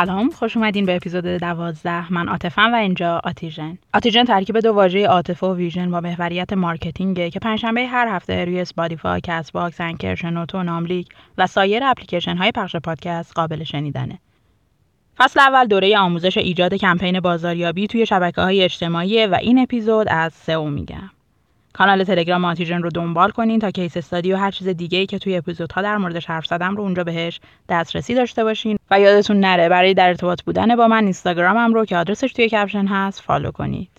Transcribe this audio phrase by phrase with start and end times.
[0.00, 2.12] سلام خوش اومدین به اپیزود دوازده.
[2.12, 3.78] من عاطفه‌م و اینجا آتیژن.
[3.92, 8.60] آتیژن ترکیب دو واژه عاطفه و vision با محوریت مارکتینگه که پنجشنبه هر هفته روی
[8.60, 14.18] اسپاتیفای کست باکس انکر شنوتو ناملیک و سایر اپلیکیشن های پخش پادکست قابل شنیدنه.
[15.16, 20.32] فصل اول دوره آموزش ایجاد کمپین بازاریابی توی شبکه های اجتماعی و این اپیزود از
[20.32, 21.10] سئو میگم.
[21.74, 25.18] کانال تلگرام آتیژن رو دنبال کنین تا case study و هر چیز دیگه ای که
[25.18, 28.78] توی اپیزودها در موردش حرف زدم رو اونجا بهش دسترسی داشته باشین.
[28.90, 32.86] و یادتون نره برای در ارتباط بودن با من اینستاگرامم رو که آدرسش توی کپشن
[32.86, 33.93] هست فالو کنید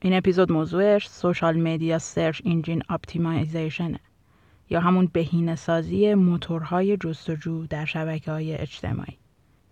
[0.00, 4.00] این اپیزود موضوعش social media search engine optimization ه
[4.70, 9.16] یا همون بهینه سازی موتورهای جستجو در شبکه های اجتماعی.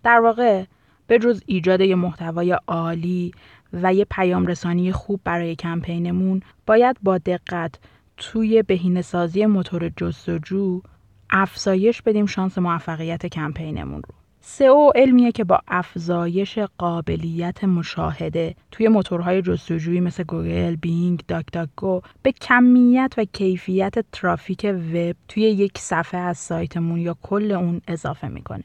[0.03, 0.65] در واقع
[1.07, 3.31] به جز ایجاد یه محتوای عالی
[3.73, 7.79] و یه پیام رسانی خوب برای کمپینمون باید با دقت
[8.17, 10.81] توی بهینه سازی موتور جستجو
[11.29, 14.15] افزایش بدیم شانس موفقیت کمپینمون رو.
[14.49, 21.69] سئو علمیه که با افزایش قابلیت مشاهده توی موتورهای جستجویی مثل گوگل، بینگ، داک داک
[21.75, 27.81] گو به کمیت و کیفیت ترافیک وب توی یک صفحه از سایتمون یا کل اون
[27.87, 28.63] اضافه می‌کنه.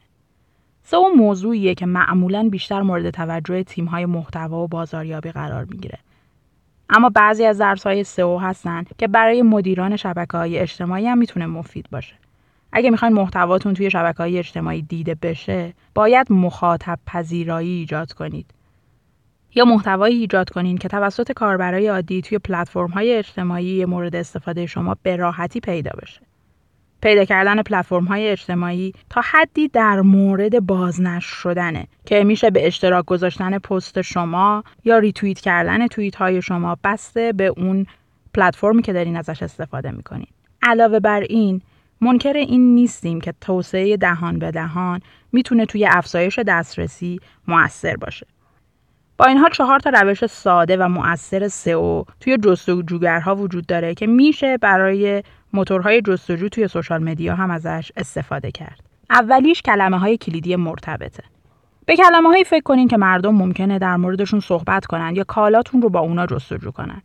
[0.83, 5.99] سئو موضوعیه که معمولا بیشتر مورد توجه تیم‌های محتوا و بازاریابی قرار می‌گیره.
[6.89, 12.13] اما بعضی از درس‌های سئو هستن که برای مدیران شبکه‌های اجتماعی هم می‌تونه مفید باشه.
[12.75, 18.45] اگه می‌خواین محتواتون توی شبکه های اجتماعی دیده بشه باید مخاطب پذیرایی ایجاد کنید.
[19.55, 24.95] یا محتوایی ایجاد کنین که توسط کاربرای عادی توی پلتفرم های اجتماعی مورد استفاده شما
[25.03, 26.21] به راحتی پیدا بشه.
[27.01, 33.05] پیدا کردن پلتفرم های اجتماعی تا حدی در مورد بازنشر شدنه که میشه به اشتراک
[33.05, 37.85] گذاشتن پست شما یا ریتوییت کردن توییت های شما بسته به اون
[38.33, 40.27] پلتفرمی که دارین ازش استفاده می‌کنین.
[40.61, 41.61] علاوه بر این
[42.03, 44.99] منکر این نیستیم که توسعه دهان به دهان
[45.31, 48.27] می‌تونه توی افزایش دسترسی مؤثر باشه.
[49.17, 54.07] با این حال چهار تا روش ساده و مؤثر سئو توی جستجوگرها وجود داره که
[54.07, 58.79] میشه برای موتورهای جستجو توی سوشال مدیا هم ازش استفاده کرد.
[59.09, 61.23] اولیش کلمه های کلیدی مرتبطه.
[61.85, 65.89] به کلمه هایی فکر کنین که مردم ممکنه در موردشون صحبت کنن یا کالاتون رو
[65.89, 67.01] با اونا جستجو کنن.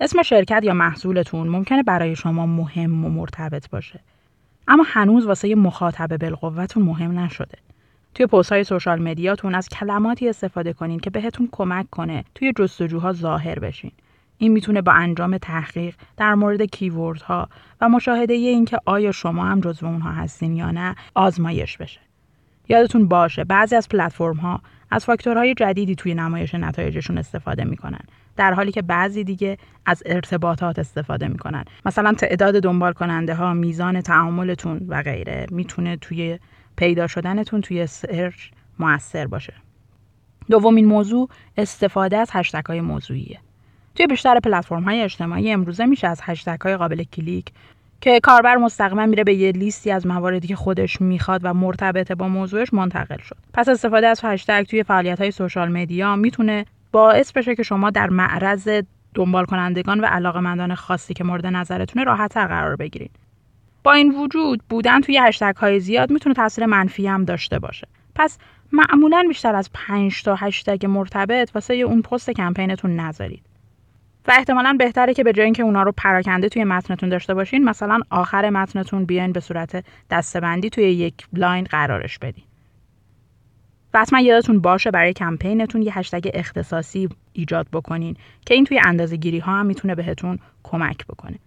[0.00, 4.00] اسم شرکت یا محصولتون ممکنه برای شما مهم و مرتبط باشه.
[4.68, 7.58] اما هنوز واسه مخاطب بالقوتون مهم نشده.
[8.14, 13.12] توی پست های سوشال مدیاتون از کلماتی استفاده کنین که بهتون کمک کنه توی جستجوها
[13.12, 13.92] ظاهر بشین.
[14.38, 17.48] این می‌تونه با انجام تحقیق در مورد کیوردها
[17.80, 22.00] و مشاهده اینکه آیا شما هم جزو اونها هستین یا نه آزمایش بشه.
[22.68, 28.00] یادتون باشه بعضی از پلتفرم ها از فاکتورهای جدیدی توی نمایش نتایجشون استفاده می‌کنن
[28.38, 31.64] در حالی که بعضی دیگه از ارتباطات استفاده می‌کنن.
[31.86, 36.38] مثلا تعداد دنبال کننده ها میزان تعاملتون و غیره می‌تونه توی
[36.76, 39.52] پیدا شدنتون توی سرچ موثر باشه.
[40.50, 43.38] دومین موضوع استفاده از هشتگ های موضوعیه.
[43.94, 47.52] توی بیشتر پلتفرم های اجتماعی امروزه میشه از هشتگ های قابل کلیک
[48.00, 52.28] که کاربر مستقیما میره به یه لیستی از مواردی که خودش می‌خواد و مرتبط با
[52.28, 53.36] موضوعش منتقل شد.
[53.54, 58.08] پس استفاده از هشتگ توی فعالیت های سوشال مدیا می‌تونه باعث بشه که شما در
[58.10, 58.68] معرض
[59.14, 63.10] دنبال کنندگان و علاقمندان خاصی که مورد نظرتونه راحتتر قرار بگیرید
[63.82, 67.88] با این وجود بودن توی هشتگ های زیاد می‌تونه تاثیر منفی هم داشته باشه.
[68.14, 68.38] پس
[68.72, 73.42] معمولا بیشتر از 5 تا هشتگ مرتبط واسه اون پست کمپینتون نذارید.
[74.28, 78.00] و احتمالا بهتره که به جای اینکه اونا رو پراکنده توی متنتون داشته باشین مثلا
[78.10, 82.44] آخر متنتون بیاین به صورت دسته‌بندی توی یک line قرارش بدین.
[83.98, 89.38] حتما یادتون باشه برای کمپینتون یه هشتگ اختصاصی ایجاد بکنین که این توی اندازه گیری
[89.38, 91.38] ها هم می‌تونه بهتون کمک بکنه.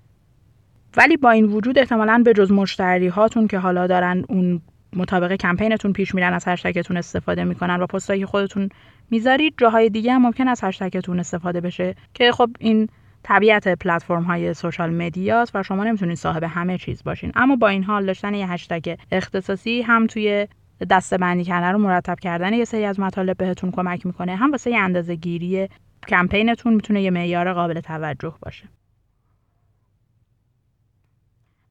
[0.97, 4.61] ولی با این وجود احتمالا به جز مشتری هاتون که حالا دارن اون
[4.95, 8.69] مطابق کمپینتون پیش میرن از هشتگتون استفاده می‌کنن و پستایی که خودتون
[9.11, 12.89] می‌ذارید جاهای دیگه هم ممکنه از هشتگتون استفاده بشه که خب این
[13.23, 17.31] طبیعت پلتفرم های social media ست و شما نمی‌تونید صاحب همه چیز باشین.
[17.35, 20.47] اما با این حال داشتن یه هشتگ اختصاصی هم توی
[20.89, 24.35] دسته بندی کردن و مرتب کردن یه سری از مطالب بهتون کمک می‌کنه.
[24.35, 25.69] هم واسه اندازه گیری
[26.07, 28.69] کمپینتون می‌تونه یه معیار قابل توجه باشه.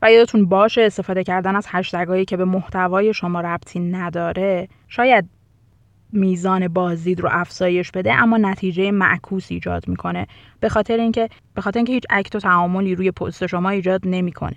[0.03, 5.31] و یادتون باشه استفاده کردن از هشتگایی که به محتوای شما ربطی نداره شاید
[6.13, 10.27] میزان بازدید رو افزایش بده اما نتیجه معکوس ایجاد می‌کنه.
[10.61, 14.57] به خاطر اینکه به خاطر اینکه هیچ act و تعاملی روی پست شما ایجاد نمی‌کنه.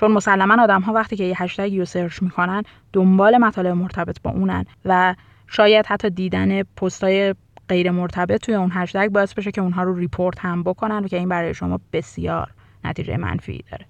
[0.00, 2.62] چون مسلما آدم ها وقتی که یه هشتگی رو search می‌کنن
[2.92, 5.14] دنبال مطالب مرتبط با اونن و
[5.46, 7.34] شاید حتی دیدن پستای
[7.68, 11.16] غیر مرتبط توی اون هشتگ باعث بشه که اونها رو report هم بکنن و که
[11.16, 12.50] این برای شما بسیار
[12.84, 13.86] نتیجه منفی داره.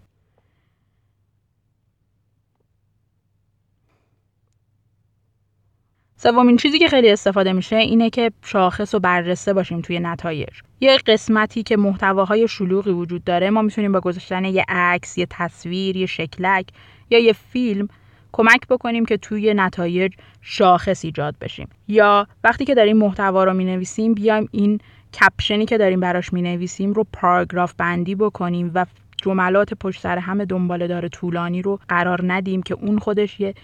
[6.20, 10.48] سومین چیزی که خیلی استفاده میشه اینه که شاخص و بررسه باشیم توی نتایج.
[10.80, 15.96] یه قسمتی که محتواهای شلوغی وجود داره ما می‌تونیم با گذاشتن یه عکس یه تصویر
[15.96, 16.66] یه شکلک
[17.10, 17.88] یا یه فیلم
[18.32, 20.12] کمک بکنیم که توی نتایج
[20.42, 21.68] شاخص ایجاد بشیم.
[21.88, 24.80] یا وقتی که داریم محتوا رو می نویسیم بیایم این
[25.20, 28.86] کپشنی که داریم براش می نویسیم رو پاراگراف بندی بکنیم و
[29.22, 33.54] جملات پشت سر هم دنباله دار طولانی رو قرار ندیم که اون خودش یه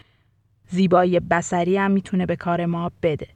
[0.68, 3.28] زیبایی بصری هم می‌تونه به کار ما بده.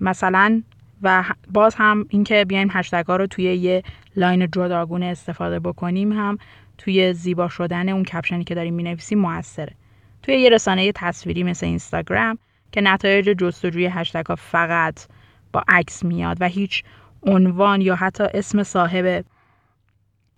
[0.00, 0.62] مثلا
[1.02, 3.82] و باز هم اینکه بیایم هشتگ رو توی یه
[4.16, 6.38] line جداگونه استفاده بکنیم هم
[6.78, 9.74] توی زیبا شدن اون کپشنی که داریم می‌نویسیم موثره.
[10.22, 12.38] توی یه رسانه تصویری مثل اینستاگرام
[12.72, 15.06] که نتایج جستجوی هشتگ فقط
[15.52, 16.84] با عکس میاد و هیچ
[17.22, 19.24] عنوان یا حتی اسم صاحب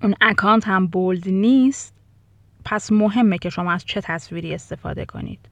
[0.02, 1.94] اون اکانت هم bold نیست
[2.64, 5.48] پس مهمه که شما از چه تصویری استفاده کنید.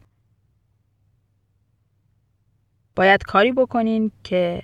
[2.97, 4.63] باید کاری بکنین که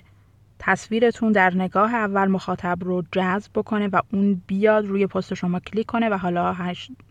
[0.59, 5.85] تصویرتون در نگاه اول مخاطب رو جذب بکنه و اون بیاد روی پست شما کلیک
[5.85, 6.55] کنه و حالا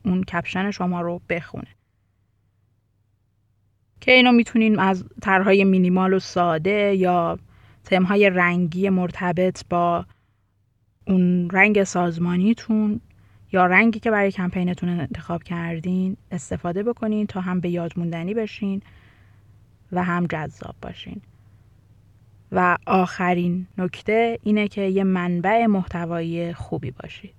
[0.04, 1.68] اون کپشن شما رو بخونه.
[4.00, 7.38] که اینو می‌تونین از طرحهای مینیمال و ساده یا
[7.84, 10.06] تمهای رنگی مرتبط با
[11.06, 13.00] اون رنگ سازمانیتون
[13.52, 18.82] یا رنگی که برای کمپینتون انتخاب کردین استفاده بکنین تا هم به یاد موندنی بشین
[19.92, 21.20] و هم جذاب باشین
[22.52, 27.34] و آخرین نکته اینه که یه منبع محتوایی خوبی باشید.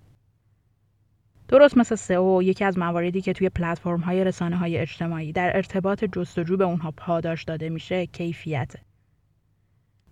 [1.47, 6.05] درست مثل سئو یکی از مواردی که توی پلتفرم های رسانه های اجتماعی در ارتباط
[6.05, 8.79] جستجو به اونها پاداش داده میشه کیفیته.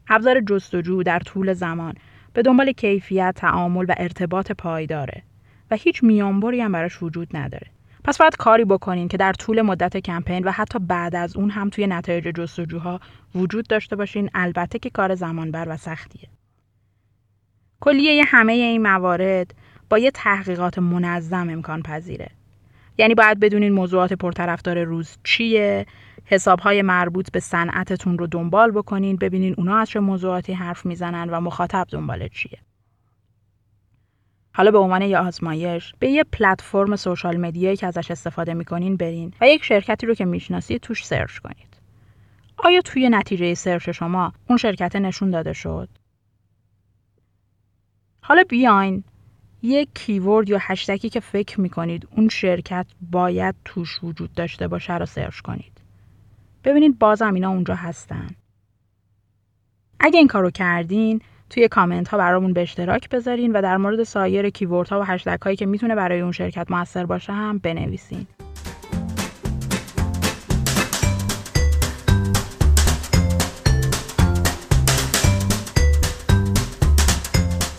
[0.07, 1.93] ابزار جستجو در طول زمان
[2.33, 5.23] به دنبال کیفیت، تعامل و ارتباط پایداره
[5.71, 7.67] و هیچ میانبری هم براش وجود نداره.
[8.03, 11.69] پس باید کاری بکنین که در طول مدت کمپین و حتی بعد از اون هم
[11.69, 12.99] توی نتایج جستجوها
[13.35, 16.29] وجود داشته باشین البته که کار زمانبر و سختیه.
[17.79, 19.53] کلیه همه این موارد
[19.89, 22.29] با یه تحقیقات منظم امکان پذیره.
[22.97, 25.85] یعنی باید بدونین موضوعات پرطرفدار روز چیه،
[26.25, 31.41] حسابهای مربوط به صنعتتون رو دنبال بکنین، ببینین اونا از چه موضوعاتی حرف می‌زنن و
[31.41, 32.59] مخاطب دنبال چیه.
[34.57, 38.95] حالا به عنوان یه آزمایش به یه پلتفرم social media یی که ازش استفاده می‌کنین
[38.95, 41.77] برین و یک شرکتی رو که می‌شناسید توش search کنید.
[42.57, 45.89] آیا توی نتیجه search شما اون شرکت نشون داده شد؟
[48.21, 49.03] حالا بیاین
[49.61, 55.05] یک keyword یا هشتگی که فکر می‌کنید اون شرکت باید توش وجود داشته باشه رو
[55.05, 55.81] سرچ کنید.
[56.63, 58.27] ببینید بازم اینا اونجا هستن.
[59.99, 64.49] اگه این کارو کردین توی کامنت ها برامون به اشتراک بذارین و در مورد سایر
[64.49, 68.27] کیورد ها و هشتگ هایی که می‌تونه برای اون شرکت موثر باشه هم بنویسین.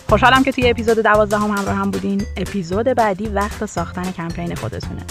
[0.09, 2.21] خوشحالم که توی اپیزود دوازدهم هم همراه هم بودین.
[2.37, 5.01] اپیزود بعدی وقت ساختن کمپین خودتونه.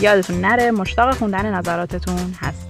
[0.00, 2.63] یادتون نره مشتاق خوندن نظراتتون هست.